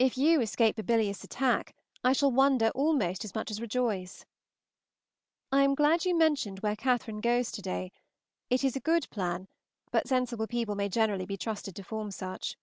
If 0.00 0.18
you 0.18 0.40
escape 0.40 0.80
a 0.80 0.82
bilious 0.82 1.22
attack, 1.22 1.76
I 2.02 2.12
shall 2.12 2.32
wonder 2.32 2.70
almost 2.70 3.24
as 3.24 3.36
much 3.36 3.52
as 3.52 3.60
rejoice. 3.60 4.26
I 5.52 5.62
am 5.62 5.76
glad 5.76 6.04
you 6.04 6.18
mentioned 6.18 6.58
where 6.58 6.74
Catherine 6.74 7.20
goes 7.20 7.52
to 7.52 7.62
day; 7.62 7.92
it 8.50 8.64
is 8.64 8.74
a 8.74 8.80
good 8.80 9.08
plan, 9.10 9.46
but 9.92 10.08
sensible 10.08 10.48
people 10.48 10.74
may 10.74 10.88
generally 10.88 11.24
be 11.24 11.36
trusted 11.36 11.76
to 11.76 11.84
form 11.84 12.10
such. 12.10 12.56